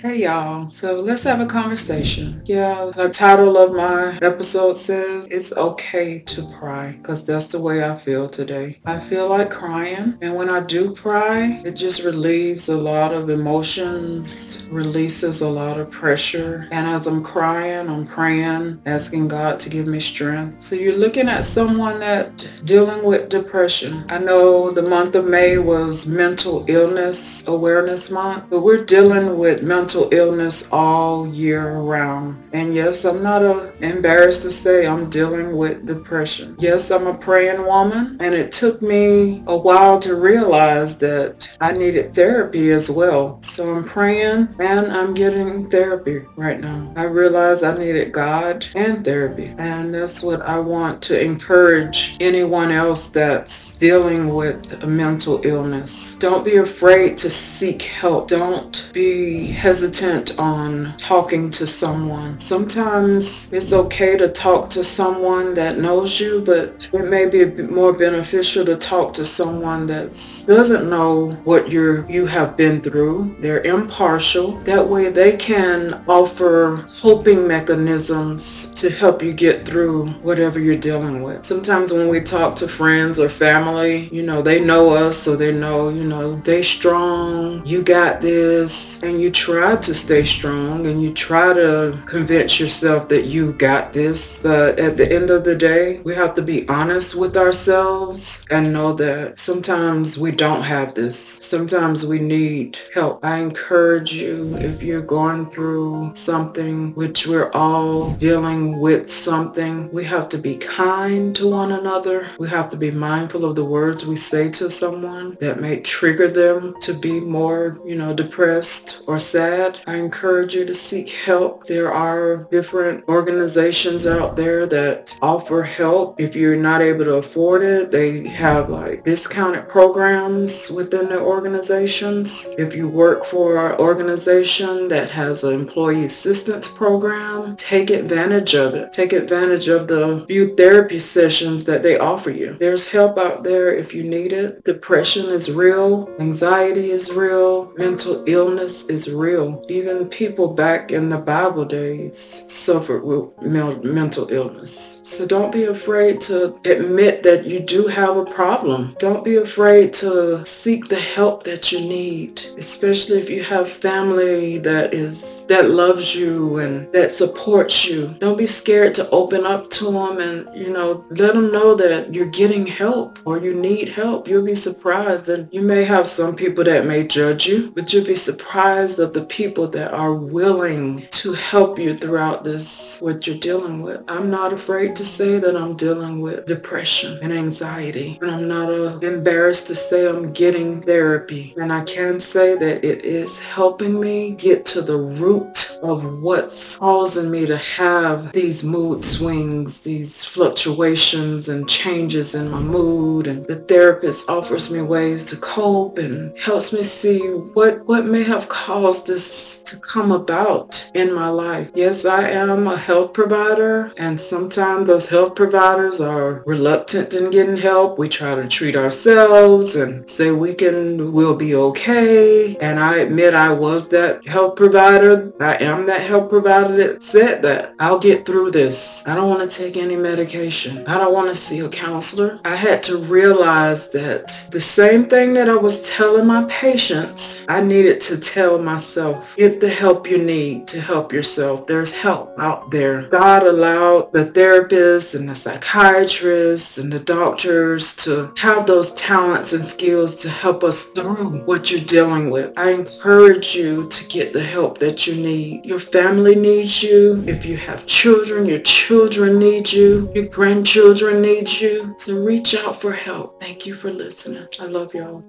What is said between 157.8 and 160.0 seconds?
have a problem. Don't be afraid